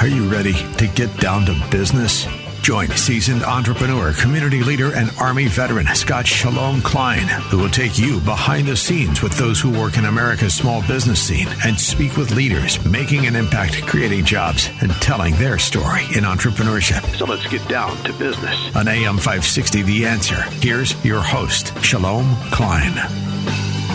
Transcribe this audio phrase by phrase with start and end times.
[0.00, 2.26] Are you ready to get down to business?
[2.68, 8.20] Join seasoned entrepreneur, community leader, and Army veteran Scott Shalom Klein, who will take you
[8.20, 12.30] behind the scenes with those who work in America's small business scene and speak with
[12.30, 17.02] leaders making an impact, creating jobs, and telling their story in entrepreneurship.
[17.16, 18.76] So let's get down to business.
[18.76, 23.37] On AM 560, The Answer, here's your host, Shalom Klein.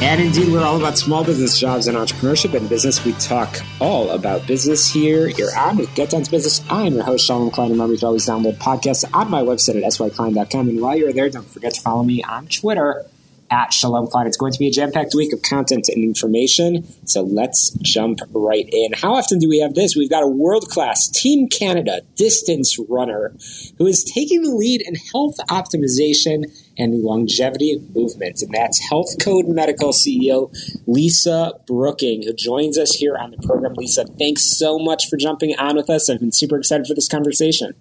[0.02, 3.06] And indeed, we're all about small business jobs and entrepreneurship and business.
[3.06, 5.28] We talk all about business here.
[5.28, 6.62] You're on with Get Down to Business.
[6.70, 7.72] I'm your host, Shalom Klein.
[7.72, 10.68] And Remember, can always download podcasts on my website at syklein.com.
[10.70, 13.06] And while you're there, don't forget to follow me on Twitter
[13.50, 14.28] at Shalom Klein.
[14.28, 16.86] It's going to be a jam packed week of content and information.
[17.06, 18.94] So let's jump right in.
[18.94, 19.96] How often do we have this?
[19.96, 23.34] We've got a world class Team Canada distance runner
[23.78, 26.46] who is taking the lead in health optimization
[26.78, 28.42] and the longevity movement.
[28.42, 30.52] And that's Health Code Medical CEO
[30.88, 33.74] Lisa Brooking, who joins us here on the program.
[33.74, 36.10] Lisa, thanks so much for jumping on with us.
[36.10, 37.74] I've been super excited for this conversation.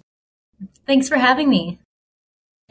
[0.85, 1.79] Thanks for having me.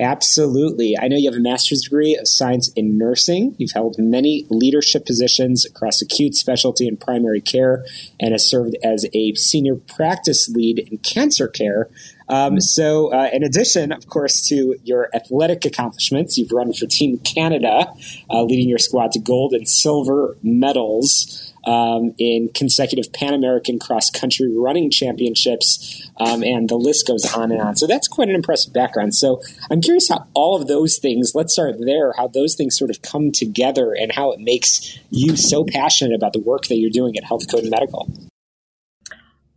[0.02, 0.98] Absolutely.
[0.98, 3.54] I know you have a master's degree of science in nursing.
[3.56, 7.84] You've held many leadership positions across acute specialty and primary care
[8.18, 11.88] and has served as a senior practice lead in cancer care.
[12.28, 17.18] Um, so, uh, in addition, of course, to your athletic accomplishments, you've run for Team
[17.18, 17.86] Canada,
[18.28, 24.10] uh, leading your squad to gold and silver medals um, in consecutive Pan American cross
[24.10, 27.76] country running championships, um, and the list goes on and on.
[27.76, 29.14] So that's quite an impressive background.
[29.14, 32.90] So I'm curious how all of those things, let's start there, how those things sort
[32.90, 36.90] of come together and how it makes you so passionate about the work that you're
[36.90, 38.08] doing at Health Code Medical.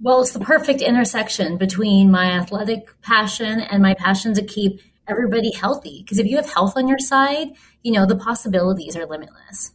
[0.01, 5.51] Well, it's the perfect intersection between my athletic passion and my passion to keep everybody
[5.51, 6.01] healthy.
[6.03, 7.49] Because if you have health on your side,
[7.81, 9.71] you know, the possibilities are limitless.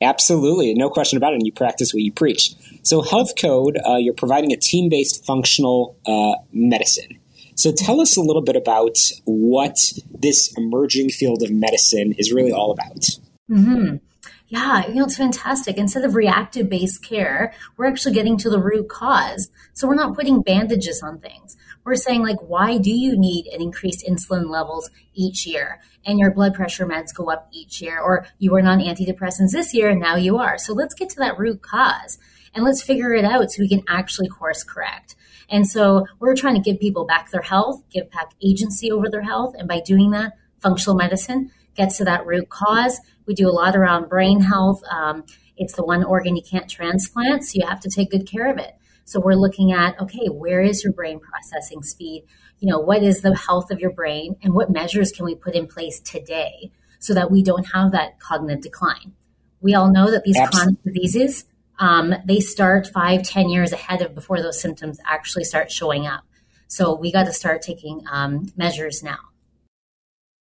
[0.00, 1.36] Absolutely, no question about it.
[1.36, 2.54] And you practice what you preach.
[2.82, 7.18] So, Health Code, uh, you're providing a team based functional uh, medicine.
[7.56, 9.76] So, tell us a little bit about what
[10.16, 13.04] this emerging field of medicine is really all about.
[13.50, 13.96] Mm-hmm.
[14.48, 15.76] Yeah, you know, it's fantastic.
[15.76, 19.50] Instead of reactive based care, we're actually getting to the root cause.
[19.74, 21.56] So, we're not putting bandages on things.
[21.88, 25.80] We're saying like why do you need an increased insulin levels each year?
[26.04, 29.72] And your blood pressure meds go up each year or you were on antidepressants this
[29.72, 30.58] year and now you are.
[30.58, 32.18] So let's get to that root cause
[32.54, 35.16] and let's figure it out so we can actually course correct.
[35.48, 39.22] And so we're trying to give people back their health give back agency over their
[39.22, 39.54] health.
[39.58, 43.76] And by doing that functional medicine gets to that root cause we do a lot
[43.76, 45.24] around brain health um,
[45.56, 48.58] it's the one organ you can't transplant so you have to take good care of
[48.58, 48.74] it
[49.08, 52.24] so we're looking at, okay, where is your brain processing speed?
[52.58, 55.54] You know, what is the health of your brain and what measures can we put
[55.54, 59.14] in place today so that we don't have that cognitive decline?
[59.62, 60.76] We all know that these Absolutely.
[60.76, 61.46] chronic diseases,
[61.78, 66.24] um, they start five, ten years ahead of before those symptoms actually start showing up.
[66.66, 69.20] So we got to start taking um, measures now.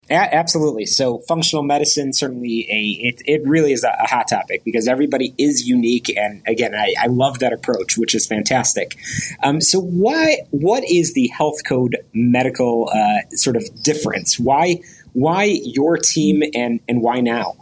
[0.10, 0.86] A- absolutely.
[0.86, 5.34] So functional medicine certainly a it, it really is a, a, hot topic because everybody
[5.38, 8.98] is unique, and again, I, I love that approach, which is fantastic.
[9.44, 14.40] Um, so why what is the health code medical uh, sort of difference?
[14.40, 14.82] Why
[15.14, 17.56] why your team and and why now?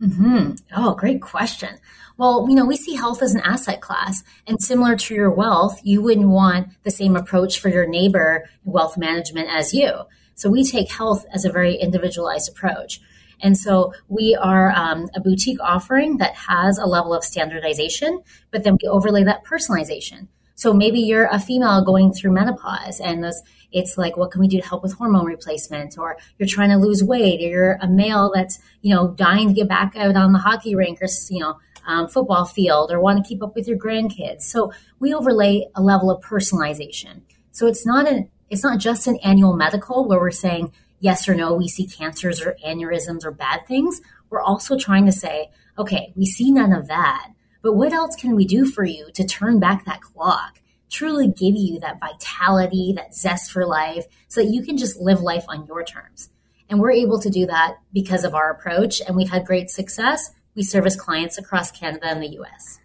[0.00, 0.52] Mm-hmm.
[0.76, 1.78] Oh, great question.
[2.16, 5.80] Well, you know, we see health as an asset class, and similar to your wealth,
[5.82, 10.04] you wouldn't want the same approach for your neighbor wealth management as you.
[10.34, 13.00] So we take health as a very individualized approach.
[13.40, 18.64] And so we are um, a boutique offering that has a level of standardization, but
[18.64, 20.28] then we overlay that personalization.
[20.54, 24.46] So maybe you're a female going through menopause and this, it's like, what can we
[24.46, 25.98] do to help with hormone replacement?
[25.98, 29.54] Or you're trying to lose weight, or you're a male that's, you know, dying to
[29.54, 33.22] get back out on the hockey rink or, you know, um, football field or want
[33.22, 34.42] to keep up with your grandkids.
[34.42, 37.22] So we overlay a level of personalization.
[37.50, 41.34] So it's not an it's not just an annual medical where we're saying yes or
[41.34, 44.00] no, we see cancers or aneurysms or bad things.
[44.30, 47.28] We're also trying to say, okay, we see none of that,
[47.62, 50.60] but what else can we do for you to turn back that clock?
[50.90, 55.20] Truly give you that vitality, that zest for life, so that you can just live
[55.20, 56.30] life on your terms.
[56.68, 60.30] And we're able to do that because of our approach, and we've had great success.
[60.54, 62.80] We service clients across Canada and the US.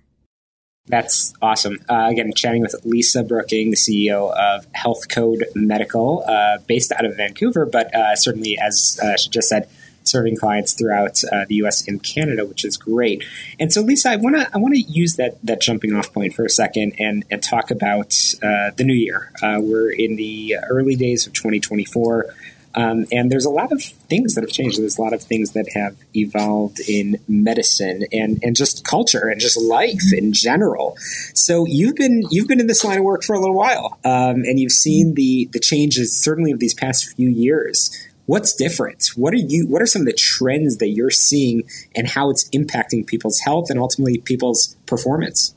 [0.90, 1.78] That's awesome.
[1.88, 7.06] Uh, again, chatting with Lisa Brooking, the CEO of Health Code Medical, uh, based out
[7.06, 9.70] of Vancouver, but uh, certainly, as uh, she just said,
[10.04, 11.88] serving clients throughout uh, the U.S.
[11.88, 13.24] and Canada, which is great.
[13.60, 16.34] And so, Lisa, I want to I want to use that that jumping off point
[16.34, 19.32] for a second and and talk about uh, the new year.
[19.44, 22.34] we're in the early days of 2024.
[22.76, 24.80] Um, and there's a lot of things that have changed.
[24.80, 29.42] There's a lot of things that have evolved in medicine and, and just culture and
[29.42, 30.96] just life in general.
[31.34, 34.44] So you've been you've been in this line of work for a little while, um,
[34.46, 37.92] and you've seen the the changes certainly of these past few years.
[38.28, 39.10] What's different?
[39.16, 39.66] What are you?
[39.68, 41.64] What are some of the trends that you're seeing,
[41.96, 45.56] and how it's impacting people's health and ultimately people's performance?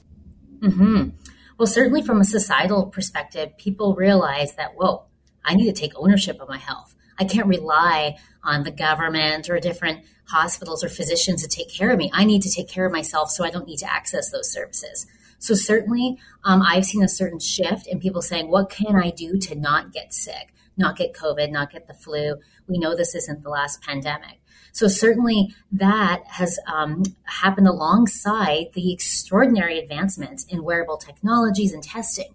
[0.62, 1.10] hmm
[1.58, 5.02] Well, certainly from a societal perspective, people realize that, whoa,
[5.44, 6.94] I need to take ownership of my health.
[7.22, 11.98] I can't rely on the government or different hospitals or physicians to take care of
[11.98, 12.10] me.
[12.12, 15.06] I need to take care of myself so I don't need to access those services.
[15.38, 19.38] So, certainly, um, I've seen a certain shift in people saying, What can I do
[19.38, 22.36] to not get sick, not get COVID, not get the flu?
[22.66, 24.40] We know this isn't the last pandemic.
[24.72, 32.34] So certainly that has um, happened alongside the extraordinary advancements in wearable technologies and testing.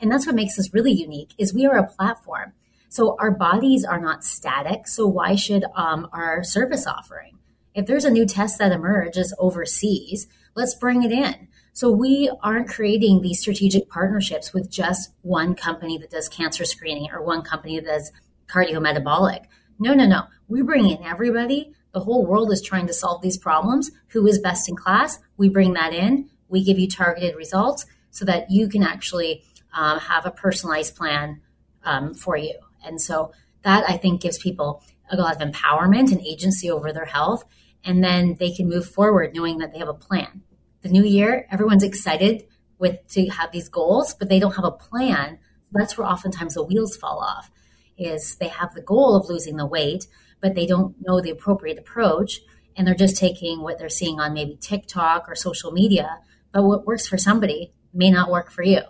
[0.00, 2.52] And that's what makes us really unique is we are a platform.
[2.94, 4.86] So our bodies are not static.
[4.86, 7.36] So why should um, our service offering?
[7.74, 11.48] If there's a new test that emerges overseas, let's bring it in.
[11.72, 17.10] So we aren't creating these strategic partnerships with just one company that does cancer screening
[17.10, 18.12] or one company that does
[18.46, 19.46] cardiometabolic.
[19.80, 20.26] No, no, no.
[20.46, 21.72] We bring in everybody.
[21.90, 23.90] The whole world is trying to solve these problems.
[24.10, 25.18] Who is best in class?
[25.36, 26.30] We bring that in.
[26.48, 29.42] We give you targeted results so that you can actually
[29.72, 31.40] um, have a personalized plan
[31.84, 32.54] um, for you.
[32.84, 33.32] And so
[33.62, 37.44] that I think gives people a lot of empowerment and agency over their health.
[37.84, 40.42] And then they can move forward knowing that they have a plan.
[40.82, 42.46] The new year, everyone's excited
[42.78, 45.38] with to have these goals, but they don't have a plan.
[45.72, 47.50] That's where oftentimes the wheels fall off.
[47.96, 50.06] Is they have the goal of losing the weight,
[50.40, 52.40] but they don't know the appropriate approach,
[52.76, 56.18] and they're just taking what they're seeing on maybe TikTok or social media.
[56.52, 58.80] But what works for somebody may not work for you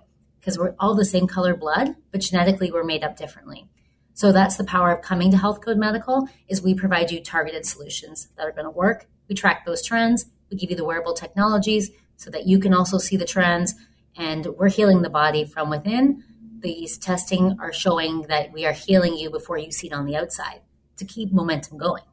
[0.40, 3.68] because we're all the same color blood, but genetically we're made up differently.
[4.14, 7.66] So that's the power of coming to Health Code Medical is we provide you targeted
[7.66, 9.06] solutions that are going to work.
[9.28, 10.26] We track those trends.
[10.50, 13.74] We give you the wearable technologies so that you can also see the trends
[14.16, 16.22] and we're healing the body from within.
[16.60, 20.16] These testing are showing that we are healing you before you see it on the
[20.16, 20.60] outside
[20.96, 22.04] to keep momentum going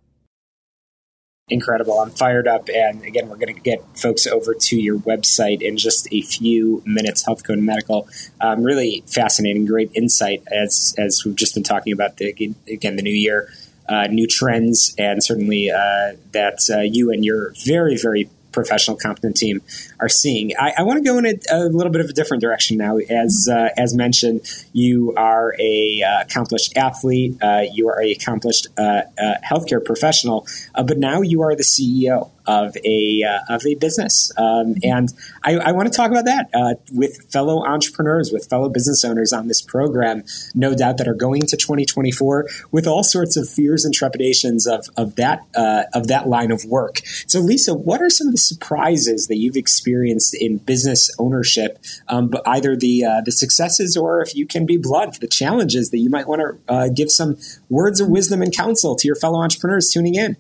[1.50, 2.00] incredible.
[2.00, 2.70] I'm fired up.
[2.70, 6.82] And again, we're going to get folks over to your website in just a few
[6.86, 7.26] minutes.
[7.26, 8.08] Health Code Medical,
[8.40, 13.02] um, really fascinating, great insight as as we've just been talking about the again the
[13.02, 13.52] new year,
[13.90, 19.36] uh, new trends, and certainly uh, that uh, you and your very very professional, competent
[19.36, 19.62] team
[20.00, 20.52] are seeing.
[20.60, 22.98] I, I want to go in a, a, little bit of a different direction now.
[22.98, 24.42] As uh, as mentioned,
[24.74, 27.38] you are a uh, accomplished athlete.
[27.42, 32.30] Uh, you are a accomplished uh, uh, healthcare professional, but now you are the CEO
[32.52, 34.32] of a uh, of a business.
[34.38, 35.10] Um, and
[35.44, 39.32] I, I want to talk about that uh, with fellow entrepreneurs, with fellow business owners
[39.34, 40.24] on this program.
[40.54, 44.88] No doubt that are going to 2024 with all sorts of fears and trepidations of
[44.98, 47.02] of that uh, of that line of work.
[47.28, 51.80] So, Lisa, what are some of the surprises that you've experienced in business ownership?
[52.08, 55.90] Um, but either the uh, the successes or, if you can be blunt, the challenges
[55.92, 57.38] that you might want to uh, give some
[57.70, 60.38] words of wisdom and counsel to your fellow entrepreneurs tuning in.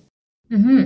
[0.51, 0.85] Mm-hmm.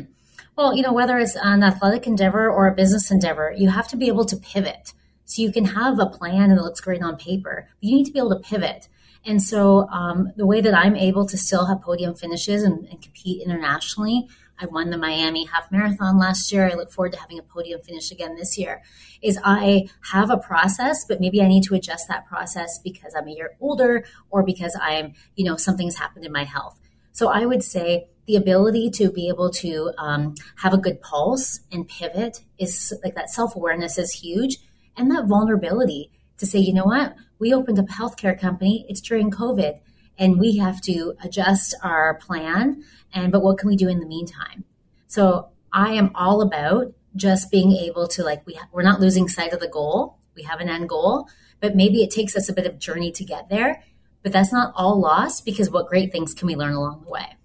[0.57, 3.97] Well, you know, whether it's an athletic endeavor or a business endeavor, you have to
[3.97, 4.93] be able to pivot.
[5.25, 8.05] So you can have a plan and it looks great on paper, but you need
[8.05, 8.87] to be able to pivot.
[9.25, 13.01] And so um, the way that I'm able to still have podium finishes and, and,
[13.01, 14.27] compete internationally,
[14.59, 16.69] I won the Miami half marathon last year.
[16.69, 18.83] I look forward to having a podium finish again this year.
[19.21, 23.27] Is I have a process, but maybe I need to adjust that process because I'm
[23.27, 26.79] a year older or because I'm, you know, something's happened in my health.
[27.11, 31.59] So I would say the ability to be able to um, have a good pulse
[31.71, 34.57] and pivot is like that self awareness is huge.
[34.97, 39.01] And that vulnerability to say, you know what, we opened up a healthcare company, it's
[39.01, 39.79] during COVID,
[40.17, 42.83] and we have to adjust our plan.
[43.13, 44.63] And but what can we do in the meantime?
[45.07, 49.27] So I am all about just being able to like we ha- we're not losing
[49.27, 50.17] sight of the goal.
[50.35, 51.29] We have an end goal,
[51.59, 53.83] but maybe it takes us a bit of journey to get there.
[54.23, 57.37] But that's not all lost because what great things can we learn along the way?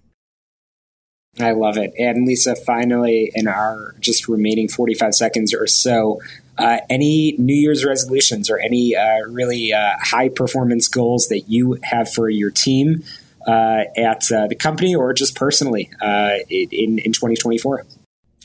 [1.39, 1.93] I love it.
[1.97, 6.19] And Lisa, finally, in our just remaining 45 seconds or so,
[6.57, 11.79] uh, any New Year's resolutions or any uh, really uh, high performance goals that you
[11.83, 13.03] have for your team
[13.47, 17.85] uh, at uh, the company or just personally uh, in, in 2024?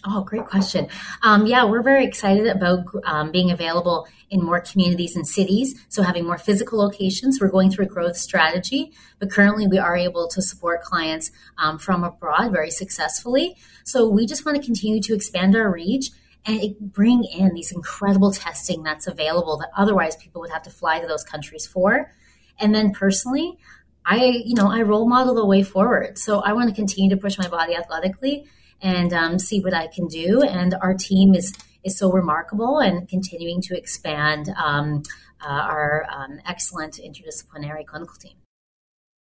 [0.08, 0.86] Oh, great question.
[1.22, 5.84] Um, yeah, we're very excited about um, being available in more communities and cities.
[5.88, 9.96] So having more physical locations, we're going through a growth strategy, but currently we are
[9.96, 13.56] able to support clients um, from abroad very successfully.
[13.82, 16.10] So we just want to continue to expand our reach
[16.44, 21.00] and bring in these incredible testing that's available that otherwise people would have to fly
[21.00, 22.12] to those countries for.
[22.60, 23.58] And then personally,
[24.04, 26.16] I, you know, I role model the way forward.
[26.16, 28.46] So I want to continue to push my body athletically
[28.82, 30.42] and um, see what I can do.
[30.42, 31.52] And our team is
[31.84, 35.02] is so remarkable and continuing to expand um,
[35.40, 38.34] uh, our um, excellent interdisciplinary clinical team.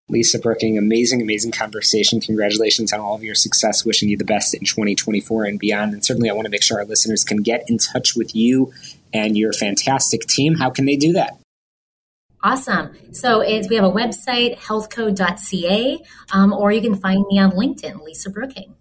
[0.08, 2.22] Lisa Brooking, amazing, amazing conversation.
[2.22, 3.86] Congratulations on all of your success.
[3.86, 5.94] Wishing you the best in 2024 and beyond.
[5.94, 8.72] And certainly, I want to make sure our listeners can get in touch with you
[9.14, 10.56] and your fantastic team.
[10.56, 11.40] How can they do that?
[12.44, 12.96] Awesome.
[13.12, 18.04] So it's, we have a website, healthcode.ca, um, or you can find me on LinkedIn,
[18.04, 18.76] Lisa Brooking.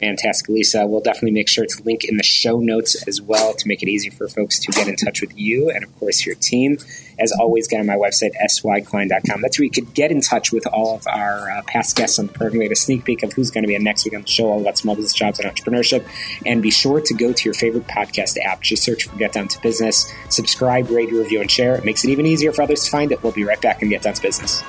[0.00, 0.86] Fantastic, Lisa.
[0.86, 3.88] We'll definitely make sure to link in the show notes as well to make it
[3.88, 6.78] easy for folks to get in touch with you and, of course, your team.
[7.18, 9.42] As always, get on my website, syklein.com.
[9.42, 12.28] That's where you could get in touch with all of our uh, past guests on
[12.28, 12.60] the program.
[12.60, 14.28] We have a sneak peek of who's going to be on next week on the
[14.28, 16.06] show, all about small business jobs and entrepreneurship.
[16.46, 18.62] And be sure to go to your favorite podcast app.
[18.62, 20.12] Just search for Get Down to Business.
[20.28, 21.74] Subscribe, rate, review, and share.
[21.74, 23.20] It makes it even easier for others to find it.
[23.24, 24.62] We'll be right back and Get Down to Business.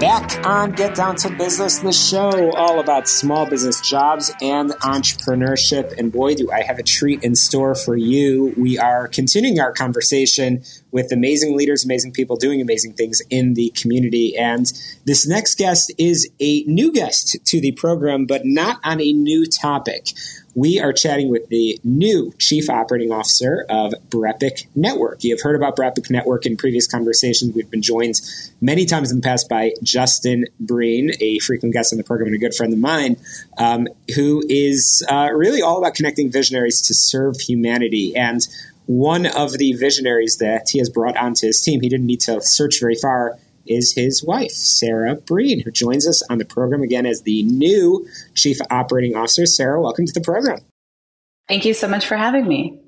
[0.00, 5.92] Back on Get Down to Business, the show all about small business jobs and entrepreneurship.
[5.98, 8.54] And boy, do I have a treat in store for you.
[8.56, 13.74] We are continuing our conversation with amazing leaders, amazing people doing amazing things in the
[13.76, 14.34] community.
[14.38, 14.72] And
[15.04, 19.44] this next guest is a new guest to the program, but not on a new
[19.44, 20.14] topic
[20.54, 25.22] we are chatting with the new Chief Operating Officer of Brepic Network.
[25.22, 27.54] You have heard about Brepic Network in previous conversations.
[27.54, 28.20] We've been joined
[28.60, 32.36] many times in the past by Justin Breen, a frequent guest on the program and
[32.36, 33.16] a good friend of mine,
[33.58, 38.16] um, who is uh, really all about connecting visionaries to serve humanity.
[38.16, 38.40] And
[38.86, 42.40] one of the visionaries that he has brought onto his team, he didn't need to
[42.40, 47.06] search very far is his wife, Sarah Breen, who joins us on the program again
[47.06, 49.46] as the new Chief Operating Officer.
[49.46, 50.58] Sarah, welcome to the program.
[51.48, 52.80] Thank you so much for having me.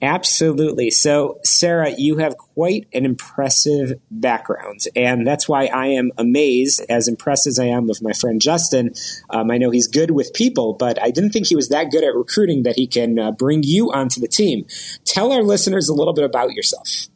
[0.00, 0.90] Absolutely.
[0.90, 7.08] So, Sarah, you have quite an impressive background, and that's why I am amazed, as
[7.08, 8.92] impressed as I am with my friend Justin.
[9.30, 12.04] Um, I know he's good with people, but I didn't think he was that good
[12.04, 14.66] at recruiting that he can uh, bring you onto the team.
[15.04, 17.08] Tell our listeners a little bit about yourself.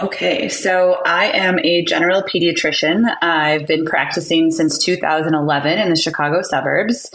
[0.00, 3.14] Okay, so I am a general pediatrician.
[3.20, 7.10] I've been practicing since 2011 in the Chicago suburbs,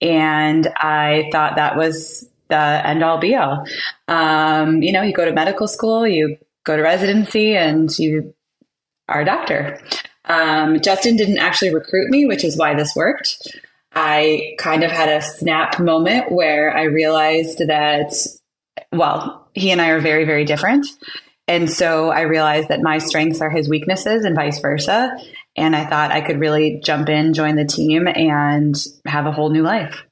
[0.00, 3.66] and I thought that was the end all be all.
[4.08, 8.34] Um, you know, you go to medical school, you go to residency, and you
[9.08, 9.78] are a doctor.
[10.24, 13.56] Um, Justin didn't actually recruit me, which is why this worked.
[13.94, 18.14] I kind of had a snap moment where I realized that,
[18.90, 20.86] well, he and I are very, very different.
[21.48, 25.16] And so I realized that my strengths are his weaknesses and vice versa.
[25.56, 28.74] And I thought I could really jump in, join the team, and
[29.06, 30.04] have a whole new life.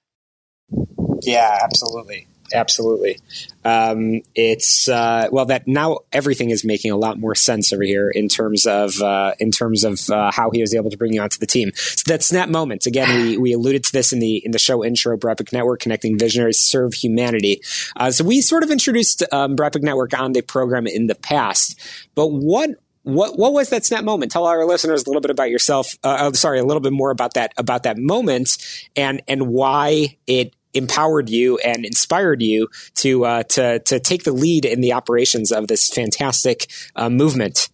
[1.23, 2.27] Yeah, absolutely.
[2.53, 3.19] Absolutely.
[3.65, 8.09] Um, it's uh, well that now everything is making a lot more sense over here
[8.09, 11.21] in terms of uh, in terms of uh, how he was able to bring you
[11.21, 11.71] onto the team.
[11.75, 13.27] So that snap moment again.
[13.27, 15.17] We, we alluded to this in the in the show intro.
[15.17, 17.63] Brepic Network connecting visionaries serve humanity.
[17.97, 21.79] Uh, so we sort of introduced um, Brepic Network on the program in the past,
[22.15, 22.71] but what
[23.03, 24.31] what what was that snap moment?
[24.31, 25.97] Tell our listeners a little bit about yourself.
[26.05, 28.59] Uh, oh, sorry, a little bit more about that about that moment
[28.95, 34.33] and and why it empowered you and inspired you to uh, to to take the
[34.33, 37.69] lead in the operations of this fantastic uh, movement.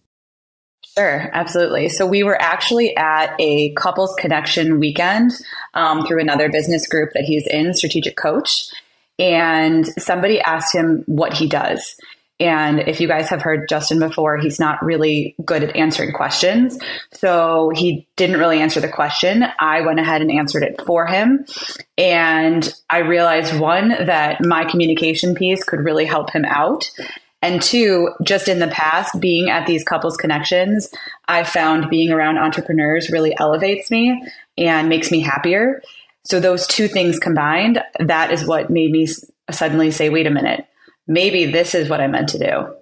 [0.97, 1.89] Sure, absolutely.
[1.89, 5.31] So we were actually at a couples connection weekend
[5.75, 8.69] um, through another business group that he's in, Strategic Coach,
[9.19, 11.95] and somebody asked him what he does.
[12.39, 16.77] And if you guys have heard Justin before, he's not really good at answering questions.
[17.13, 19.43] So he didn't really answer the question.
[19.59, 21.45] I went ahead and answered it for him.
[21.97, 26.91] And I realized one, that my communication piece could really help him out.
[27.41, 30.89] And two, just in the past, being at these couples connections,
[31.27, 34.23] I found being around entrepreneurs really elevates me
[34.57, 35.81] and makes me happier.
[36.23, 39.07] So those two things combined, that is what made me
[39.49, 40.67] suddenly say, wait a minute
[41.07, 42.73] maybe this is what I meant to do.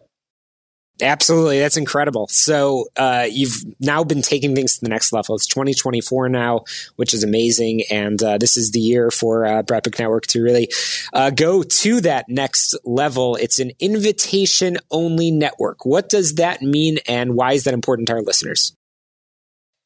[1.02, 2.28] Absolutely, that's incredible.
[2.30, 5.36] So uh, you've now been taking things to the next level.
[5.36, 6.64] It's 2024 now,
[6.96, 9.64] which is amazing, and uh, this is the year for uh,
[10.00, 10.70] Network to really
[11.12, 13.36] uh, go to that next level.
[13.36, 15.86] It's an invitation-only network.
[15.86, 18.74] What does that mean, and why is that important to our listeners?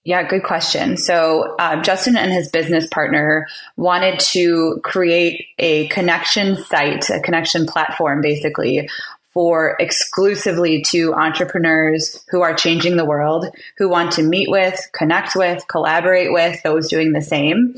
[0.09, 0.97] Yeah, good question.
[0.97, 3.45] So, uh, Justin and his business partner
[3.77, 8.89] wanted to create a connection site, a connection platform, basically,
[9.35, 15.35] for exclusively to entrepreneurs who are changing the world, who want to meet with, connect
[15.35, 17.75] with, collaborate with those doing the same.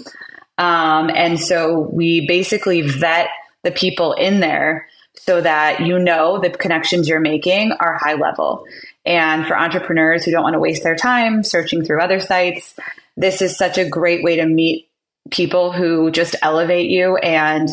[0.58, 3.28] Um, and so we basically vet
[3.64, 8.64] the people in there so that you know the connections you're making are high level.
[9.05, 12.75] And for entrepreneurs who don't want to waste their time searching through other sites,
[13.17, 14.89] this is such a great way to meet
[15.29, 17.70] people who just elevate you and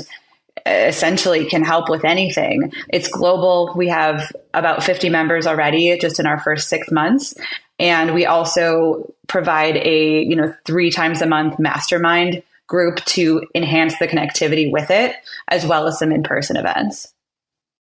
[0.66, 2.72] uh, essentially can help with anything.
[2.88, 3.72] It's global.
[3.76, 7.34] We have about 50 members already just in our first six months.
[7.78, 13.98] And we also provide a, you know, three times a month mastermind group to enhance
[13.98, 15.14] the connectivity with it,
[15.48, 17.12] as well as some in person events.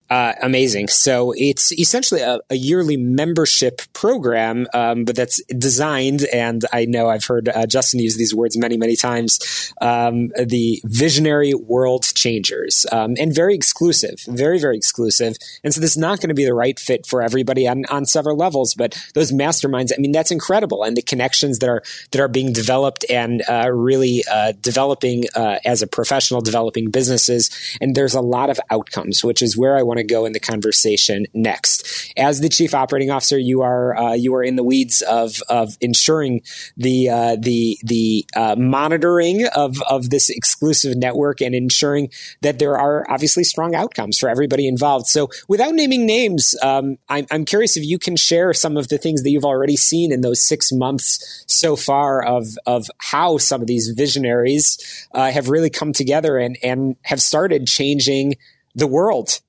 [0.08, 0.86] Uh, amazing.
[0.86, 7.08] So it's essentially a, a yearly membership program, um, but that's designed, and I know
[7.08, 9.72] I've heard uh, Justin use these words many, many times.
[9.80, 15.36] Um, the visionary world changers, um, and very exclusive, very, very exclusive.
[15.64, 18.06] And so this is not going to be the right fit for everybody on, on
[18.06, 18.74] several levels.
[18.74, 21.82] But those masterminds, I mean, that's incredible, and the connections that are
[22.12, 27.50] that are being developed and uh, really uh, developing uh, as a professional, developing businesses.
[27.80, 30.32] And there's a lot of outcomes, which is where I want want to go in
[30.32, 32.12] the conversation next.
[32.16, 35.76] As the chief operating officer, you are uh, you are in the weeds of of
[35.80, 36.42] ensuring
[36.76, 42.10] the uh, the the uh, monitoring of of this exclusive network and ensuring
[42.42, 45.06] that there are obviously strong outcomes for everybody involved.
[45.06, 48.98] So, without naming names, um, I'm, I'm curious if you can share some of the
[48.98, 53.60] things that you've already seen in those six months so far of of how some
[53.60, 54.78] of these visionaries
[55.12, 58.34] uh, have really come together and and have started changing
[58.74, 59.40] the world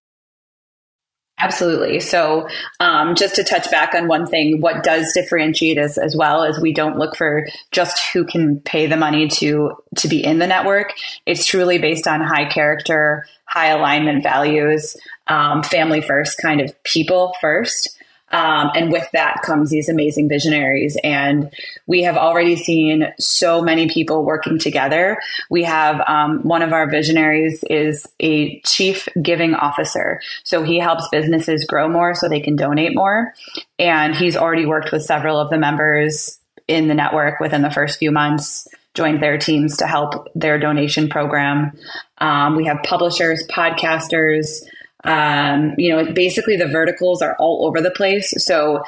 [1.39, 1.99] Absolutely.
[1.99, 2.47] So,
[2.79, 6.59] um, just to touch back on one thing, what does differentiate us as well is
[6.59, 10.47] we don't look for just who can pay the money to to be in the
[10.47, 10.95] network.
[11.27, 17.35] It's truly based on high character, high alignment values, um, family first kind of people
[17.39, 17.96] first.
[18.31, 20.97] Um, and with that comes these amazing visionaries.
[21.03, 21.51] And
[21.85, 25.17] we have already seen so many people working together.
[25.49, 30.21] We have um, one of our visionaries is a chief giving officer.
[30.43, 33.33] So he helps businesses grow more so they can donate more.
[33.79, 37.97] And he's already worked with several of the members in the network within the first
[37.97, 38.67] few months
[38.97, 41.71] joined their teams to help their donation program.
[42.17, 44.63] Um, we have publishers, podcasters,
[45.03, 48.33] um, you know, basically the verticals are all over the place.
[48.43, 48.83] So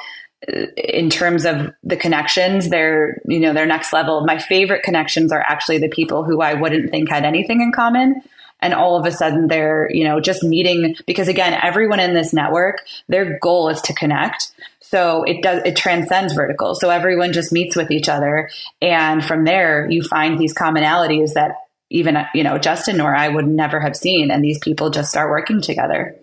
[0.48, 4.24] uh, in terms of the connections, they're, you know, they're next level.
[4.24, 8.22] My favorite connections are actually the people who I wouldn't think had anything in common.
[8.62, 12.32] And all of a sudden they're, you know, just meeting because again, everyone in this
[12.32, 14.52] network, their goal is to connect.
[14.80, 16.74] So it does, it transcends vertical.
[16.74, 18.50] So everyone just meets with each other.
[18.82, 21.52] And from there, you find these commonalities that
[21.90, 25.30] even you know Justin or I would never have seen, and these people just start
[25.30, 26.16] working together.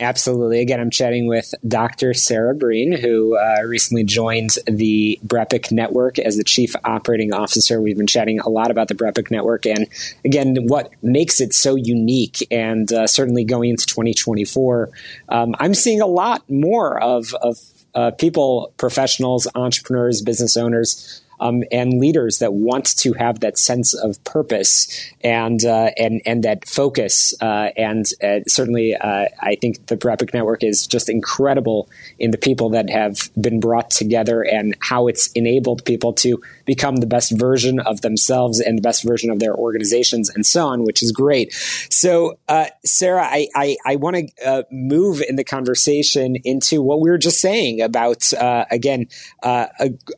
[0.00, 0.60] Absolutely.
[0.60, 2.14] Again, I'm chatting with Dr.
[2.14, 7.82] Sarah Breen, who uh, recently joined the BREPIC network as the chief operating officer.
[7.82, 9.86] We've been chatting a lot about the BREPIC network and,
[10.24, 12.46] again, what makes it so unique.
[12.50, 14.88] And uh, certainly going into 2024,
[15.28, 17.58] um, I'm seeing a lot more of, of
[17.94, 23.94] uh, people, professionals, entrepreneurs, business owners um, and leaders that want to have that sense
[23.94, 27.34] of purpose and uh, and and that focus.
[27.40, 32.38] Uh, and uh, certainly, uh, I think the BREPIC Network is just incredible in the
[32.38, 36.40] people that have been brought together and how it's enabled people to
[36.74, 40.66] become the best version of themselves and the best version of their organizations and so
[40.66, 41.52] on, which is great.
[41.90, 47.00] So, uh, Sarah, I I, I want to uh, move in the conversation into what
[47.00, 48.30] we were just saying about
[48.70, 49.08] again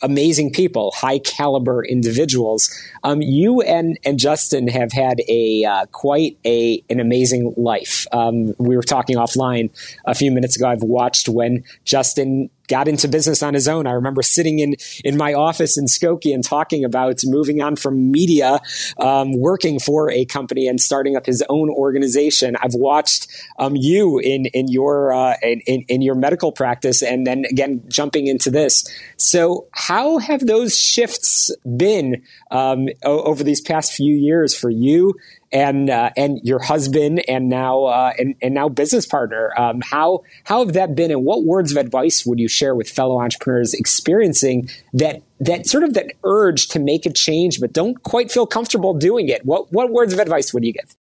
[0.03, 2.71] amazing people, high high caliber individuals.
[3.03, 8.07] Um, you and and Justin have had a uh, quite a an amazing life.
[8.13, 9.71] Um, we were talking offline
[10.07, 10.69] a few minutes ago.
[10.69, 13.87] I've watched when Justin got into business on his own.
[13.87, 18.11] I remember sitting in in my office in Skokie and talking about moving on from
[18.11, 18.61] media,
[18.99, 22.57] um, working for a company and starting up his own organization.
[22.63, 27.45] I've watched um, you in in your uh, in, in your medical practice, and then
[27.51, 28.85] again jumping into this.
[29.19, 35.15] So, how have those shifts been um, over these past few years for you
[35.53, 39.53] and uh, and your husband and now uh, and, and now business partner.
[39.57, 42.89] Um, how how have that been, and what words of advice would you share with
[42.89, 48.03] fellow entrepreneurs experiencing that that sort of that urge to make a change but don't
[48.03, 49.45] quite feel comfortable doing it?
[49.45, 50.97] What what words of advice would you give?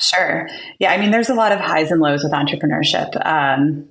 [0.00, 0.48] Sure.
[0.78, 3.14] Yeah, I mean, there's a lot of highs and lows with entrepreneurship.
[3.24, 3.88] Um,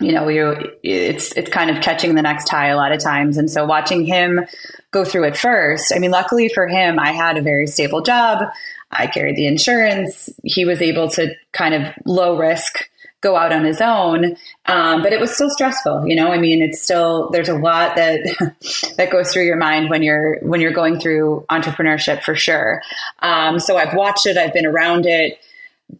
[0.00, 3.36] you know, you it's it's kind of catching the next high a lot of times,
[3.36, 4.40] and so watching him
[4.90, 5.92] go through it first.
[5.94, 8.44] I mean, luckily for him, I had a very stable job.
[8.92, 10.28] I carried the insurance.
[10.44, 12.88] He was able to kind of low risk
[13.22, 14.36] go out on his own.
[14.66, 17.94] Um, but it was still stressful, you know, I mean, it's still, there's a lot
[17.94, 18.20] that,
[18.96, 22.82] that goes through your mind when you're, when you're going through entrepreneurship for sure.
[23.20, 24.36] Um, so I've watched it.
[24.36, 25.38] I've been around it.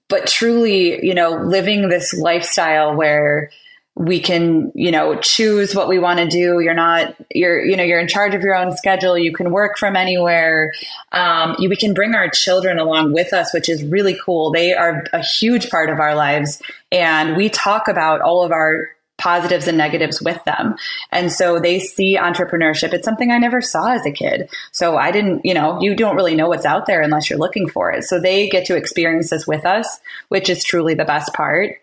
[0.08, 3.50] but truly, you know, living this lifestyle where
[3.94, 6.60] we can you know choose what we want to do.
[6.60, 9.18] You're not you're you know you're in charge of your own schedule.
[9.18, 10.72] You can work from anywhere.
[11.12, 14.50] Um, you, we can bring our children along with us which is really cool.
[14.50, 18.88] They are a huge part of our lives and we talk about all of our
[19.18, 20.74] positives and negatives with them.
[21.12, 22.92] And so they see entrepreneurship.
[22.92, 24.48] It's something i never saw as a kid.
[24.72, 27.68] So i didn't you know you don't really know what's out there unless you're looking
[27.68, 28.04] for it.
[28.04, 31.76] So they get to experience this with us which is truly the best part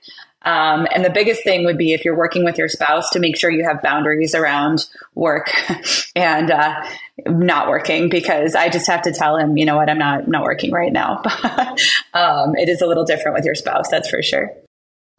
[0.43, 3.36] um, and the biggest thing would be if you're working with your spouse to make
[3.36, 5.52] sure you have boundaries around work
[6.15, 6.82] and uh,
[7.25, 10.43] not working because I just have to tell him, you know what, I'm not not
[10.43, 11.21] working right now.
[12.13, 14.54] um, it is a little different with your spouse, that's for sure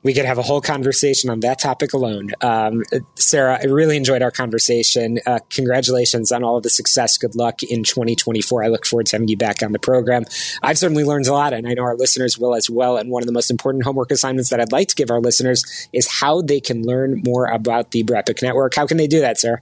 [0.03, 2.31] we could have a whole conversation on that topic alone.
[2.41, 2.83] Um,
[3.17, 5.19] Sarah, I really enjoyed our conversation.
[5.27, 7.19] Uh, congratulations on all of the success.
[7.19, 8.65] Good luck in 2024.
[8.65, 10.25] I look forward to having you back on the program.
[10.63, 12.97] I've certainly learned a lot, and I know our listeners will as well.
[12.97, 15.89] And one of the most important homework assignments that I'd like to give our listeners
[15.93, 18.75] is how they can learn more about the BREPIC network.
[18.75, 19.61] How can they do that, Sarah?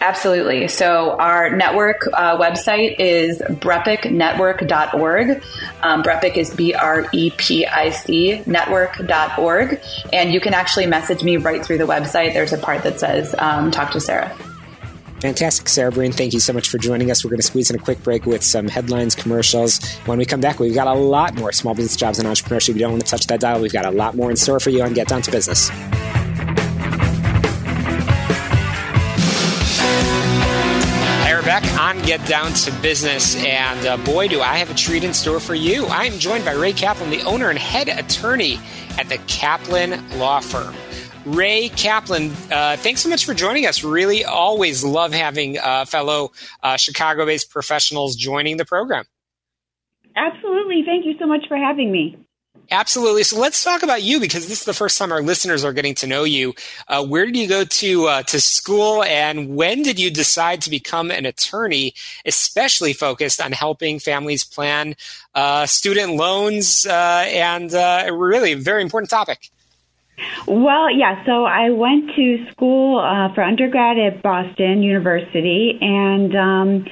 [0.00, 0.66] Absolutely.
[0.68, 5.42] So our network uh, website is brepicnetwork.org.
[5.82, 9.80] Um, Brepic is B-R-E-P-I-C network.org.
[10.12, 12.34] And you can actually message me right through the website.
[12.34, 14.36] There's a part that says, um, talk to Sarah.
[15.20, 16.12] Fantastic, Sarah Breen.
[16.12, 17.24] Thank you so much for joining us.
[17.24, 19.82] We're going to squeeze in a quick break with some headlines, commercials.
[20.04, 22.74] When we come back, we've got a lot more small business jobs and entrepreneurship.
[22.74, 23.62] You don't want to touch that dial.
[23.62, 25.70] We've got a lot more in store for you on Get Down to Business.
[31.84, 33.36] On Get Down to Business.
[33.44, 35.84] And uh, boy, do I have a treat in store for you.
[35.84, 38.58] I am joined by Ray Kaplan, the owner and head attorney
[38.96, 40.74] at the Kaplan Law Firm.
[41.26, 43.84] Ray Kaplan, uh, thanks so much for joining us.
[43.84, 49.04] Really always love having uh, fellow uh, Chicago based professionals joining the program.
[50.16, 50.84] Absolutely.
[50.86, 52.16] Thank you so much for having me.
[52.70, 53.22] Absolutely.
[53.24, 55.94] So let's talk about you because this is the first time our listeners are getting
[55.96, 56.54] to know you.
[56.88, 60.70] Uh, where did you go to uh, to school, and when did you decide to
[60.70, 64.96] become an attorney, especially focused on helping families plan
[65.34, 69.50] uh, student loans uh, and uh, really a very important topic?
[70.46, 71.24] Well, yeah.
[71.26, 76.86] So I went to school uh, for undergrad at Boston University, and um,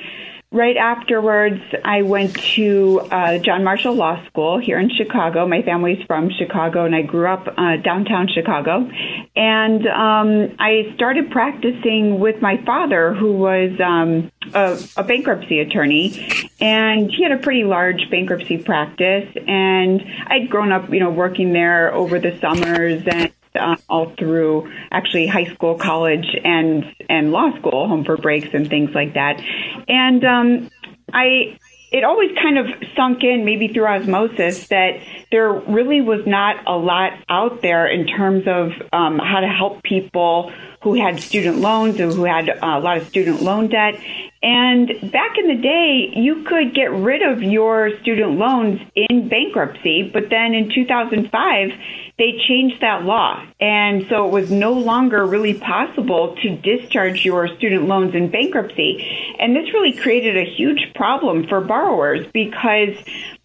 [0.52, 5.46] Right afterwards, I went to uh, John Marshall Law School here in Chicago.
[5.48, 8.86] My family's from Chicago, and I grew up uh, downtown Chicago.
[9.34, 16.50] And um, I started practicing with my father, who was um, a, a bankruptcy attorney,
[16.60, 19.34] and he had a pretty large bankruptcy practice.
[19.48, 24.72] And I'd grown up, you know, working there over the summers and uh, all through
[24.90, 29.40] actually high school, college, and and law school, home for breaks and things like that.
[29.88, 30.70] And um,
[31.12, 31.58] I
[31.92, 36.72] it always kind of sunk in, maybe through osmosis, that there really was not a
[36.76, 40.50] lot out there in terms of um, how to help people
[40.82, 43.94] who had student loans or who had a lot of student loan debt.
[44.42, 50.10] And back in the day, you could get rid of your student loans in bankruptcy,
[50.12, 51.70] but then in 2005,
[52.18, 53.44] they changed that law.
[53.60, 59.34] And so it was no longer really possible to discharge your student loans in bankruptcy.
[59.38, 62.96] And this really created a huge problem for borrowers because,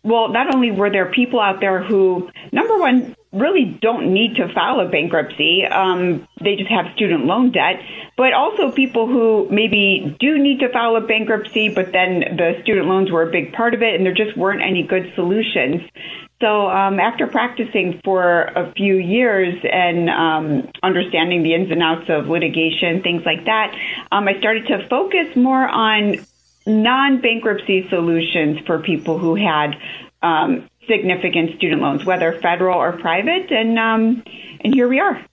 [0.04, 4.52] well, not only were there people out there who, number one, really don't need to
[4.54, 5.66] file a bankruptcy.
[5.66, 7.82] Um, they just have student loan debt.
[8.16, 12.88] But also people who maybe do need to file a bankruptcy, but then the student
[12.88, 15.82] loans were a big part of it and there just weren't any good solutions.
[16.42, 22.10] So um, after practicing for a few years and um, understanding the ins and outs
[22.10, 23.76] of litigation, things like that,
[24.12, 26.18] um, I started to focus more on
[26.68, 29.78] non-bankruptcy solutions for people who had
[30.22, 34.24] um, significant student loans, whether federal or private, and um,
[34.62, 35.27] and here we are.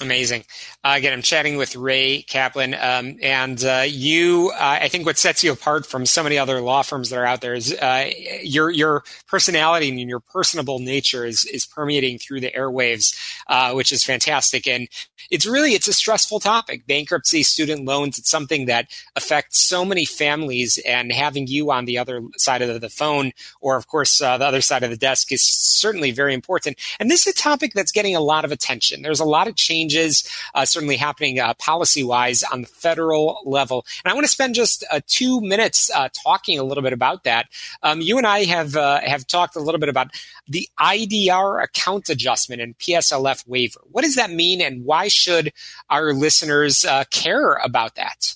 [0.00, 0.44] Amazing.
[0.84, 4.52] Uh, again, I'm chatting with Ray Kaplan, um, and uh, you.
[4.54, 7.26] Uh, I think what sets you apart from so many other law firms that are
[7.26, 8.08] out there is uh,
[8.42, 13.12] your your personality and your personable nature is is permeating through the airwaves,
[13.48, 14.68] uh, which is fantastic.
[14.68, 14.88] And
[15.30, 16.86] it's really it's a stressful topic.
[16.86, 18.18] Bankruptcy, student loans.
[18.18, 22.80] It's something that affects so many families, and having you on the other side of
[22.80, 26.34] the phone, or of course uh, the other side of the desk, is certainly very
[26.34, 26.78] important.
[27.00, 29.02] And this is a topic that's getting a lot of attention.
[29.02, 33.40] There's a lot of change changes uh, certainly happening uh, policy wise on the federal
[33.44, 33.84] level.
[34.04, 37.24] And I want to spend just uh, two minutes uh, talking a little bit about
[37.24, 37.46] that.
[37.82, 40.08] Um, you and I have uh, have talked a little bit about
[40.46, 43.80] the IDR account adjustment and PSLF waiver.
[43.90, 45.52] What does that mean, and why should
[45.90, 48.34] our listeners care about that?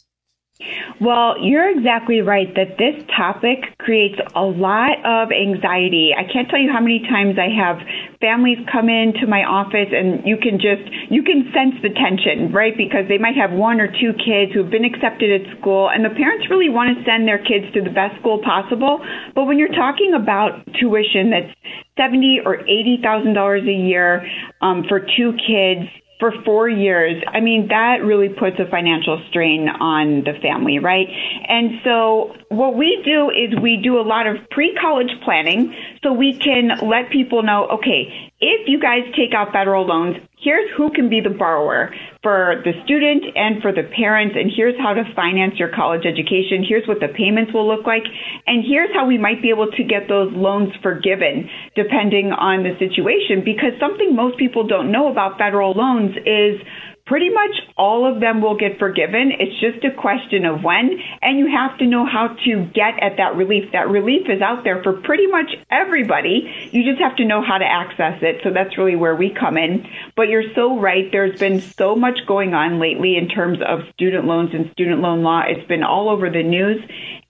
[1.00, 6.14] Well, you're exactly right that this topic creates a lot of anxiety.
[6.16, 7.78] I can't tell you how many times I have
[8.20, 12.76] families come into my office and you can just you can sense the tension, right?
[12.76, 16.14] Because they might have one or two kids who've been accepted at school and the
[16.14, 19.02] parents really want to send their kids to the best school possible,
[19.34, 21.50] but when you're talking about tuition that's
[21.96, 24.22] seventy or eighty thousand dollars a year
[24.60, 25.90] um, for two kids
[26.22, 31.08] for four years, I mean, that really puts a financial strain on the family, right?
[31.48, 36.38] And so what we do is we do a lot of pre-college planning so we
[36.38, 41.08] can let people know, okay, if you guys take out federal loans, here's who can
[41.08, 45.54] be the borrower for the student and for the parents, and here's how to finance
[45.58, 46.66] your college education.
[46.66, 48.04] Here's what the payments will look like,
[48.46, 52.74] and here's how we might be able to get those loans forgiven depending on the
[52.78, 53.42] situation.
[53.44, 56.60] Because something most people don't know about federal loans is
[57.06, 59.32] pretty much all of them will get forgiven.
[59.38, 63.16] It's just a question of when, and you have to know how to get at
[63.16, 63.72] that relief.
[63.72, 66.50] That relief is out there for pretty much everybody.
[66.70, 68.40] You just have to know how to access it.
[68.44, 69.86] So that's really where we come in.
[70.16, 71.10] But you're so right.
[71.10, 75.22] There's been so much going on lately in terms of student loans and student loan
[75.22, 75.42] law.
[75.46, 76.80] It's been all over the news,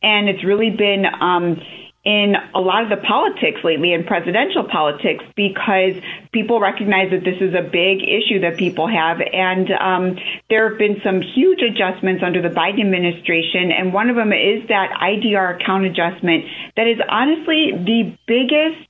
[0.03, 1.05] and it's really been.
[1.07, 1.61] Um,
[2.05, 5.95] in a lot of the politics lately in presidential politics because
[6.33, 9.21] people recognize that this is a big issue that people have.
[9.21, 10.19] And um,
[10.51, 13.71] there have been some huge adjustments under the Biden administration.
[13.71, 16.45] And one of them is that IDR account adjustment
[16.77, 18.83] that is honestly the biggest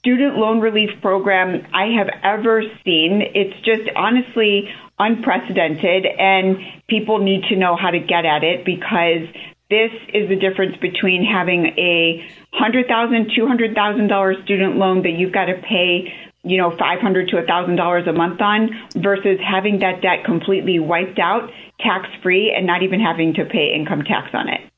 [0.00, 3.22] student loan relief program I have ever seen.
[3.34, 4.68] It's just honestly
[4.98, 6.04] unprecedented.
[6.04, 9.28] And people need to know how to get at it because
[9.70, 15.02] this is the difference between having a hundred thousand, two hundred thousand dollar student loan
[15.02, 18.40] that you've got to pay, you know, five hundred to a thousand dollars a month
[18.40, 23.44] on, versus having that debt completely wiped out, tax free, and not even having to
[23.44, 24.69] pay income tax on it.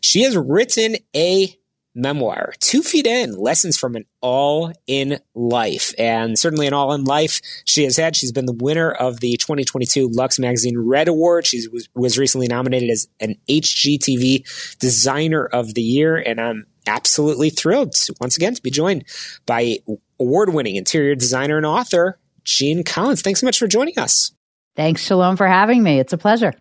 [0.00, 1.56] She has written a
[1.94, 5.94] memoir, Two Feet In Lessons from an All in Life.
[5.98, 8.16] And certainly an All in Life she has had.
[8.16, 11.46] She's been the winner of the 2022 Luxe Magazine Red Award.
[11.46, 16.16] She was, was recently nominated as an HGTV Designer of the Year.
[16.16, 19.04] And I'm absolutely thrilled once again to be joined
[19.46, 19.78] by
[20.18, 23.22] award winning interior designer and author, Jean Collins.
[23.22, 24.32] Thanks so much for joining us.
[24.76, 25.98] Thanks, Shalom, for having me.
[25.98, 26.54] It's a pleasure.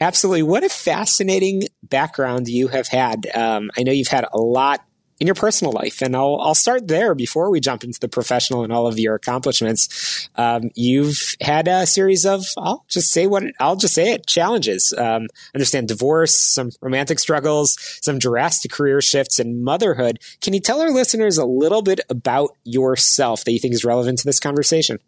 [0.00, 0.42] Absolutely.
[0.42, 3.26] What a fascinating background you have had.
[3.34, 4.84] Um, I know you've had a lot
[5.20, 8.64] in your personal life, and I'll, I'll start there before we jump into the professional
[8.64, 10.28] and all of your accomplishments.
[10.34, 14.92] Um, you've had a series of, I'll just say what, I'll just say it, challenges.
[14.98, 20.18] Um, understand divorce, some romantic struggles, some drastic career shifts, and motherhood.
[20.40, 24.18] Can you tell our listeners a little bit about yourself that you think is relevant
[24.18, 24.98] to this conversation?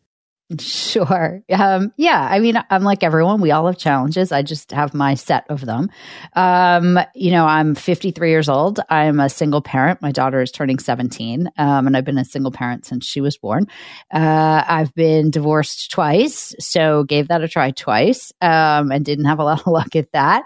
[0.77, 1.43] Sure.
[1.51, 2.21] Um, yeah.
[2.21, 3.41] I mean, I'm like everyone.
[3.41, 4.33] We all have challenges.
[4.33, 5.91] I just have my set of them.
[6.35, 8.81] Um, you know, I'm 53 years old.
[8.89, 10.01] I'm a single parent.
[10.01, 13.37] My daughter is turning 17, um, and I've been a single parent since she was
[13.37, 13.67] born.
[14.13, 19.39] Uh, I've been divorced twice, so gave that a try twice, um, and didn't have
[19.39, 20.45] a lot of luck at that.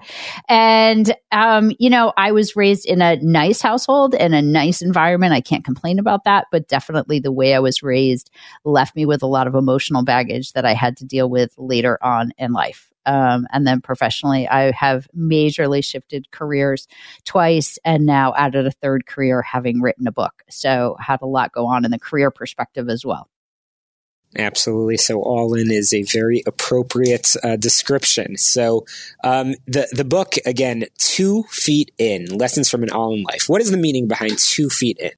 [0.48, 5.32] And um, you know, I was raised in a nice household and a nice environment.
[5.32, 8.30] I can't complain about that, but definitely the way I was raised
[8.64, 11.53] left me with a lot of emotion emotional baggage that I had to deal with
[11.59, 12.92] later on in life.
[13.07, 16.87] Um, and then professionally, I have majorly shifted careers
[17.24, 20.42] twice and now added a third career having written a book.
[20.50, 23.29] So had a lot go on in the career perspective as well.
[24.38, 24.96] Absolutely.
[24.96, 28.37] So, all in is a very appropriate uh, description.
[28.37, 28.87] So,
[29.24, 33.48] um, the the book again, two feet in, lessons from an all in life.
[33.48, 35.11] What is the meaning behind two feet in?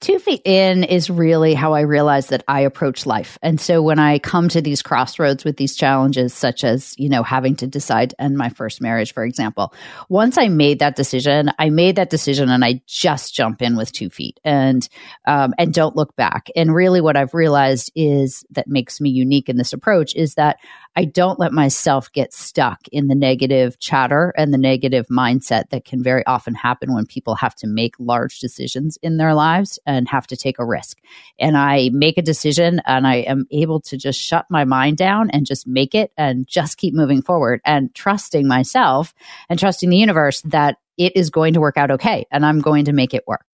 [0.00, 3.38] Two feet in is really how I realize that I approach life.
[3.42, 7.22] And so when I come to these crossroads with these challenges, such as, you know,
[7.22, 9.72] having to decide to end my first marriage, for example,
[10.10, 13.90] once I made that decision, I made that decision and I just jump in with
[13.90, 14.86] two feet and,
[15.26, 16.48] um, and don't look back.
[16.54, 20.58] And really what I've realized is that makes me unique in this approach is that
[20.94, 25.84] I don't let myself get stuck in the negative chatter and the negative mindset that
[25.84, 30.08] can very often happen when people have to make large decisions in their lives and
[30.08, 30.98] have to take a risk.
[31.38, 35.30] And I make a decision and I am able to just shut my mind down
[35.30, 39.14] and just make it and just keep moving forward and trusting myself
[39.48, 42.86] and trusting the universe that it is going to work out okay and I'm going
[42.86, 43.44] to make it work.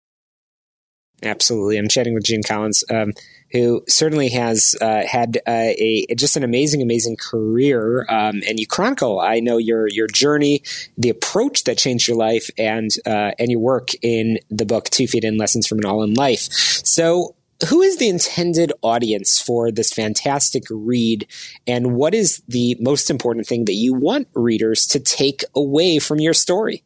[1.23, 1.79] Absolutely.
[1.79, 3.13] I'm chatting with Jean Collins, um,
[3.53, 8.07] who certainly has uh, had uh, a just an amazing, amazing career.
[8.09, 10.63] Um, and you chronicle, I know your your journey,
[10.97, 15.07] the approach that changed your life, and uh, and your work in the book Two
[15.07, 16.49] Feet In: Lessons from an All in Life.
[16.51, 17.37] So.
[17.69, 21.29] Who is the intended audience for this fantastic read,
[21.65, 26.19] and what is the most important thing that you want readers to take away from
[26.19, 26.83] your story?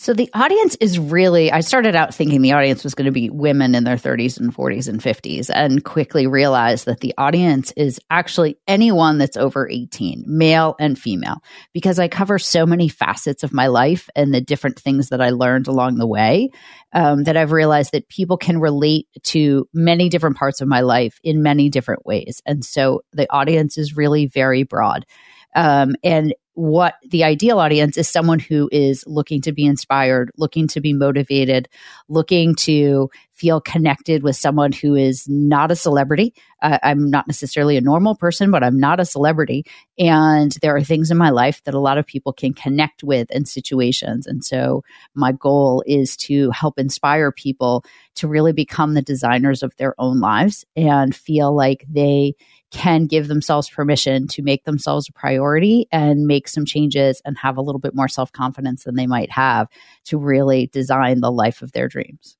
[0.00, 3.30] So the audience is really, I started out thinking the audience was going to be
[3.30, 7.98] women in their 30s and 40s and 50s, and quickly realized that the audience is
[8.08, 11.38] actually anyone that's over 18, male and female,
[11.74, 15.30] because I cover so many facets of my life and the different things that I
[15.30, 16.50] learned along the way
[16.92, 21.18] um, that I've realized that people can relate to many different parts of my life
[21.24, 22.40] in many different ways.
[22.46, 25.06] And so the audience is really very broad.
[25.56, 30.66] Um, and what the ideal audience is someone who is looking to be inspired, looking
[30.66, 31.68] to be motivated,
[32.08, 36.34] looking to feel connected with someone who is not a celebrity.
[36.60, 39.64] Uh, I'm not necessarily a normal person, but I'm not a celebrity.
[40.00, 43.30] And there are things in my life that a lot of people can connect with
[43.30, 44.26] in situations.
[44.26, 44.82] And so
[45.14, 47.84] my goal is to help inspire people
[48.16, 52.34] to really become the designers of their own lives and feel like they
[52.70, 57.56] can give themselves permission to make themselves a priority and make some changes and have
[57.56, 59.68] a little bit more self confidence than they might have
[60.04, 62.36] to really design the life of their dreams.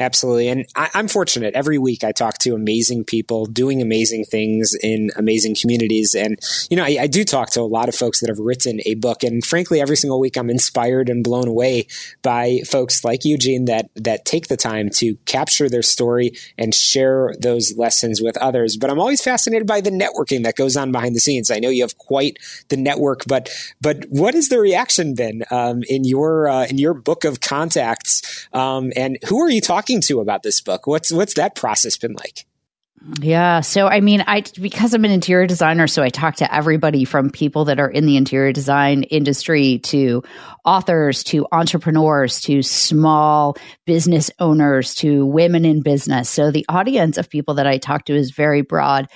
[0.00, 0.48] Absolutely.
[0.48, 1.54] And I, am fortunate.
[1.54, 6.14] Every week I talk to amazing people doing amazing things in amazing communities.
[6.14, 6.38] And,
[6.70, 8.94] you know, I, I, do talk to a lot of folks that have written a
[8.94, 9.22] book.
[9.22, 11.88] And frankly, every single week I'm inspired and blown away
[12.22, 17.34] by folks like Eugene that, that take the time to capture their story and share
[17.38, 18.78] those lessons with others.
[18.78, 21.50] But I'm always fascinated by the networking that goes on behind the scenes.
[21.50, 23.50] I know you have quite the network, but,
[23.82, 28.48] but what has the reaction been um, in your, uh, in your book of contacts?
[28.54, 30.86] Um, and who are you talking talking to about this book?
[30.86, 32.46] What's what's that process been like?
[33.20, 33.62] Yeah.
[33.62, 37.30] So, I mean, I, because I'm an interior designer, so I talk to everybody from
[37.30, 40.22] people that are in the interior design industry to
[40.64, 46.30] authors to entrepreneurs to small business owners to women in business.
[46.30, 49.08] So, the audience of people that I talk to is very broad.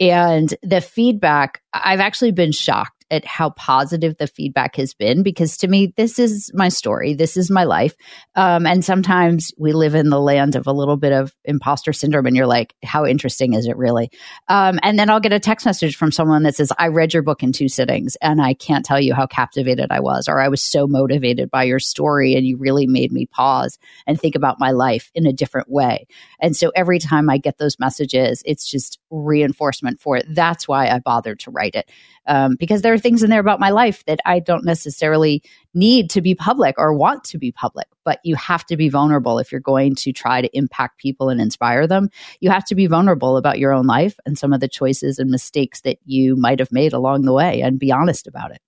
[0.00, 5.56] And the feedback, I've actually been shocked at how positive the feedback has been because
[5.58, 7.14] to me, this is my story.
[7.14, 7.94] This is my life.
[8.34, 12.26] Um, and sometimes we live in the land of a little bit of imposter syndrome,
[12.26, 14.10] and you're like, how interesting is it really?
[14.48, 17.22] Um, and then I'll get a text message from someone that says, I read your
[17.22, 20.48] book in two sittings, and I can't tell you how captivated I was, or I
[20.48, 24.58] was so motivated by your story, and you really made me pause and think about
[24.58, 26.06] my life in a different way.
[26.40, 30.26] And so every time I get those messages, it's just reinforcement for it.
[30.28, 31.90] That's why I bothered to write it
[32.26, 35.42] um, because there are things in there about my life that I don't necessarily
[35.74, 37.86] need to be public or want to be public.
[38.04, 41.40] But you have to be vulnerable if you're going to try to impact people and
[41.40, 42.08] inspire them.
[42.40, 45.30] You have to be vulnerable about your own life and some of the choices and
[45.30, 48.62] mistakes that you might have made along the way and be honest about it.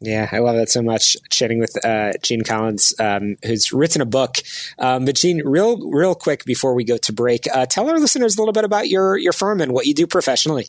[0.00, 1.16] Yeah, I love that so much.
[1.30, 4.36] Chatting with uh, Jean Collins, um, who's written a book.
[4.78, 8.36] Um, but Jean, real, real quick before we go to break, uh, tell our listeners
[8.36, 10.66] a little bit about your your firm and what you do professionally.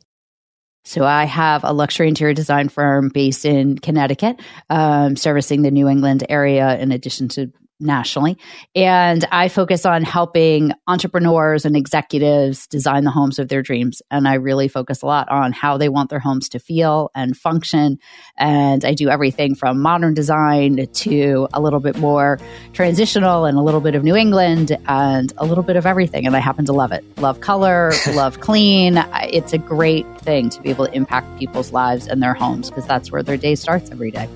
[0.86, 5.88] So I have a luxury interior design firm based in Connecticut, um, servicing the New
[5.88, 8.38] England area, in addition to nationally.
[8.76, 14.01] And I focus on helping entrepreneurs and executives design the homes of their dreams.
[14.09, 17.36] And I really focus a lot on how they want their homes to feel and
[17.36, 17.99] function.
[18.38, 22.39] And I do everything from modern design to a little bit more
[22.73, 26.26] transitional and a little bit of New England and a little bit of everything.
[26.26, 27.03] And I happen to love it.
[27.17, 29.03] Love color, love clean.
[29.23, 32.86] It's a great thing to be able to impact people's lives and their homes because
[32.88, 34.30] that's where their day starts every day.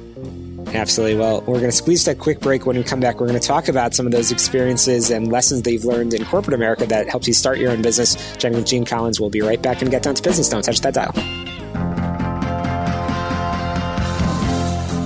[0.74, 1.18] Absolutely.
[1.18, 2.66] Well, we're going to squeeze that quick break.
[2.66, 5.64] When we come back, we're going to talk about some of those experiences and lessons
[5.64, 8.16] that you've learned in corporate America that helps you start your own business.
[8.38, 9.20] Chatting with Jean Collins.
[9.20, 10.50] We'll be right back and get down to business.
[10.50, 11.14] Don't touch that dial.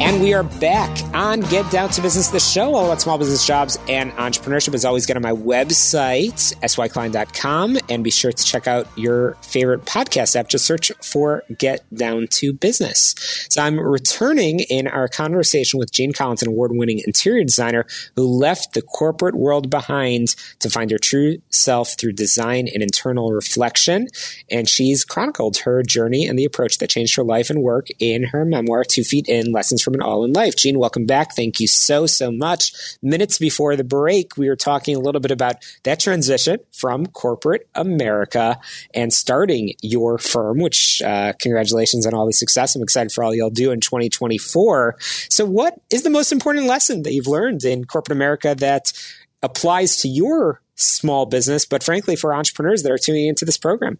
[0.05, 3.47] And we are back on Get Down to Business, the show all about small business
[3.47, 4.73] jobs and entrepreneurship.
[4.73, 9.85] As always, get on my website, syklein.com, and be sure to check out your favorite
[9.85, 10.49] podcast app.
[10.49, 13.15] Just search for Get Down to Business.
[13.49, 17.85] So I'm returning in our conversation with Jane Collins, an award winning interior designer
[18.17, 23.31] who left the corporate world behind to find her true self through design and internal
[23.31, 24.09] reflection.
[24.51, 28.25] And she's chronicled her journey and the approach that changed her life and work in
[28.25, 30.55] her memoir, Two Feet In Lessons from an All in Life.
[30.55, 31.35] Jean, welcome back.
[31.35, 32.73] Thank you so, so much.
[33.01, 37.67] Minutes before the break, we were talking a little bit about that transition from corporate
[37.75, 38.59] America
[38.93, 42.75] and starting your firm, which uh, congratulations on all the success.
[42.75, 44.95] I'm excited for all you'll do in 2024.
[45.29, 48.93] So, what is the most important lesson that you've learned in corporate America that
[49.41, 53.99] applies to your small business, but frankly, for entrepreneurs that are tuning into this program?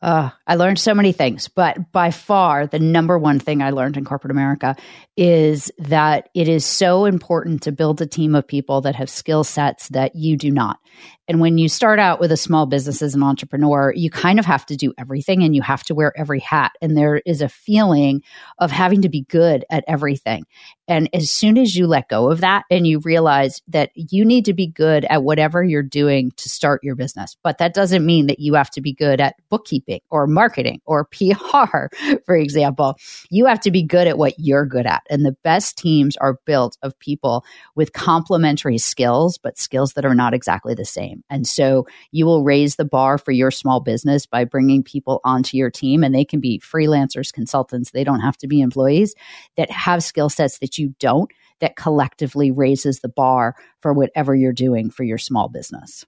[0.00, 3.96] Uh, I learned so many things, but by far the number one thing I learned
[3.96, 4.76] in corporate America
[5.16, 9.42] is that it is so important to build a team of people that have skill
[9.42, 10.78] sets that you do not.
[11.26, 14.46] And when you start out with a small business as an entrepreneur, you kind of
[14.46, 16.72] have to do everything and you have to wear every hat.
[16.80, 18.22] And there is a feeling
[18.58, 20.44] of having to be good at everything.
[20.86, 24.46] And as soon as you let go of that and you realize that you need
[24.46, 28.28] to be good at whatever you're doing to start your business, but that doesn't mean
[28.28, 31.88] that you have to be good at bookkeeping or marketing or PR,
[32.24, 32.96] for example.
[33.30, 35.02] You have to be good at what you're good at.
[35.10, 40.14] And the best teams are built of people with complementary skills, but skills that are
[40.14, 41.24] not exactly the same.
[41.30, 45.56] And so you will raise the bar for your small business by bringing people onto
[45.56, 49.14] your team, and they can be freelancers, consultants, they don't have to be employees
[49.56, 51.30] that have skill sets that you don't,
[51.60, 56.04] that collectively raises the bar for whatever you're doing for your small business.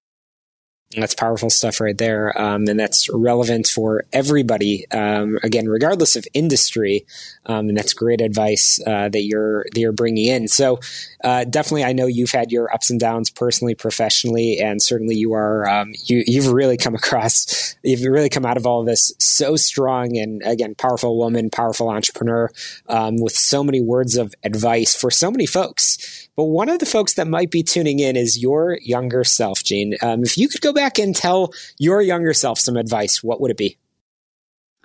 [0.97, 2.37] That's powerful stuff right there.
[2.37, 4.91] Um, and that's relevant for everybody.
[4.91, 7.07] Um, again, regardless of industry.
[7.47, 10.49] Um, and that's great advice, uh, that you're, that you're bringing in.
[10.49, 10.81] So,
[11.23, 15.33] uh, definitely, I know you've had your ups and downs personally, professionally, and certainly you
[15.33, 19.13] are, um, you, you've really come across, you've really come out of all of this
[19.19, 22.51] so strong and again, powerful woman, powerful entrepreneur,
[22.89, 26.29] um, with so many words of advice for so many folks.
[26.37, 29.95] But one of the folks that might be tuning in is your younger self, Jean.
[30.01, 33.51] Um, if you could go back and tell your younger self some advice, what would
[33.51, 33.77] it be?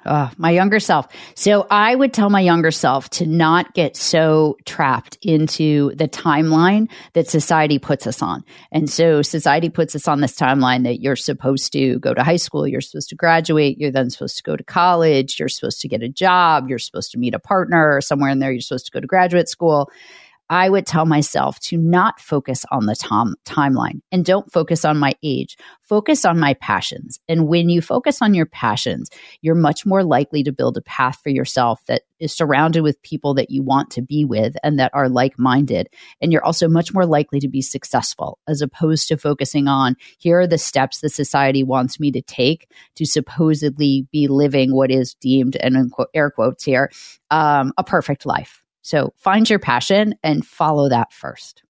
[0.06, 1.08] Uh, my younger self.
[1.34, 6.92] So I would tell my younger self to not get so trapped into the timeline
[7.14, 8.44] that society puts us on.
[8.72, 12.36] And so society puts us on this timeline that you're supposed to go to high
[12.36, 15.88] school, you're supposed to graduate, you're then supposed to go to college, you're supposed to
[15.88, 18.92] get a job, you're supposed to meet a partner, somewhere in there, you're supposed to
[18.92, 19.90] go to graduate school.
[20.50, 24.98] I would tell myself to not focus on the tom- timeline and don't focus on
[24.98, 25.58] my age.
[25.82, 27.20] Focus on my passions.
[27.28, 29.10] And when you focus on your passions,
[29.42, 33.34] you're much more likely to build a path for yourself that is surrounded with people
[33.36, 35.90] that you want to be with and that are like minded.
[36.22, 40.40] And you're also much more likely to be successful as opposed to focusing on here
[40.40, 45.16] are the steps the society wants me to take to supposedly be living what is
[45.16, 46.92] deemed, and in air quotes here,
[47.32, 48.65] um, a perfect life.
[48.86, 51.64] So find your passion and follow that first.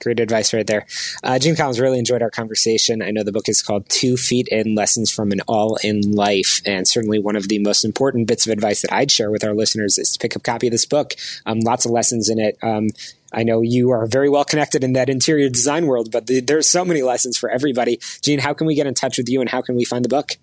[0.00, 0.86] Great advice right there.
[1.22, 3.02] Uh, Jean Collins really enjoyed our conversation.
[3.02, 6.62] I know the book is called Two Feet in Lessons from an All in Life.
[6.64, 9.52] And certainly one of the most important bits of advice that I'd share with our
[9.52, 11.12] listeners is to pick up a copy of this book.
[11.44, 12.56] Um, lots of lessons in it.
[12.62, 12.88] Um,
[13.34, 16.70] I know you are very well connected in that interior design world, but the, there's
[16.70, 18.00] so many lessons for everybody.
[18.22, 20.08] Jean, how can we get in touch with you and how can we find the
[20.08, 20.38] book?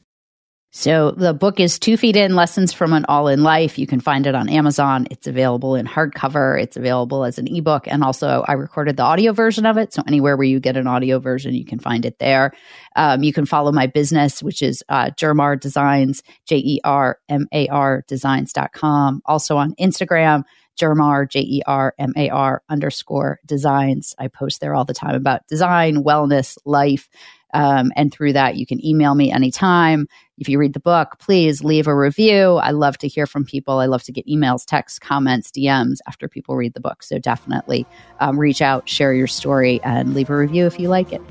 [0.76, 3.78] So the book is Two Feet In Lessons from an All in Life.
[3.78, 5.06] You can find it on Amazon.
[5.12, 6.60] It's available in hardcover.
[6.60, 7.88] It's available as an ebook.
[7.88, 9.94] And also, I recorded the audio version of it.
[9.94, 12.54] So anywhere where you get an audio version, you can find it there.
[12.96, 17.46] Um, you can follow my business, which is uh, Jermar Designs, J E R M
[17.54, 19.22] A R designs.com.
[19.28, 20.42] Also on Instagram,
[20.82, 24.16] Jermar, J E R M A R underscore designs.
[24.18, 27.10] I post there all the time about design, wellness, life
[27.54, 30.08] Um, and through that, you can email me anytime.
[30.38, 32.56] If you read the book, please leave a review.
[32.56, 33.80] I love to hear from people.
[33.80, 37.04] I love to get emails, texts, comments, DMs after people read the book.
[37.04, 37.86] So definitely
[38.20, 41.22] um, reach out, share your story, and leave a review if you like it.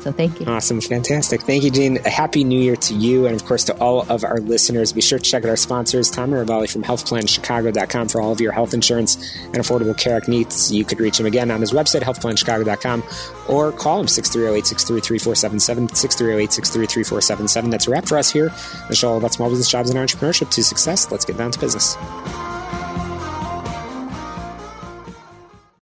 [0.00, 0.46] So thank you.
[0.46, 0.80] Awesome.
[0.80, 1.42] Fantastic.
[1.42, 1.98] Thank you, Jean.
[2.06, 4.92] A happy new year to you and, of course, to all of our listeners.
[4.92, 8.52] Be sure to check out our sponsors, Tom Mirabelli from healthplanchicago.com for all of your
[8.52, 10.72] health insurance and affordable care needs.
[10.72, 13.02] You could reach him again on his website, healthplanchicago.com,
[13.48, 17.70] or call him 630-863-3477, 630-863-3477.
[17.70, 18.50] That's a wrap for us here.
[18.88, 21.10] The show all about small business jobs and entrepreneurship to success.
[21.10, 21.96] Let's get down to business.